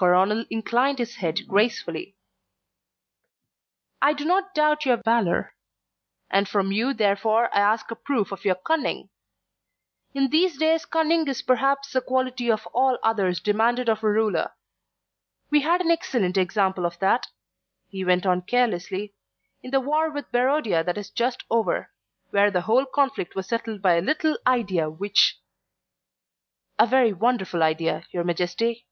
[0.00, 2.16] Coronel inclined his head gracefully.
[4.00, 5.54] "I do not doubt your valour,
[6.30, 9.10] and from you therefore I ask a proof of your cunning.
[10.14, 14.52] In these days cunning is perhaps the quality of all others demanded of a ruler.
[15.50, 17.26] We had an excellent example of that,"
[17.86, 19.12] he went on carelessly,
[19.62, 21.90] "in the war with Barodia that is just over,
[22.30, 25.38] where the whole conflict was settled by a little idea which"
[26.78, 28.86] "A very wonderful idea, your Majesty."